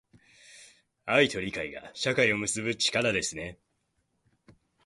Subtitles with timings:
[1.05, 3.59] 愛と理解が、社会を結ぶ力ですね。